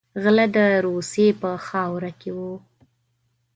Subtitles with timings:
[0.23, 2.53] غله د روسیې په خاوره کې وو.